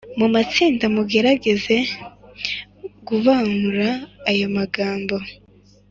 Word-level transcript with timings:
mu 0.19 0.27
matsinda, 0.33 0.85
mugerageze 0.95 1.75
gubanura 3.07 3.89
aya 4.29 4.47
magambo 4.57 5.15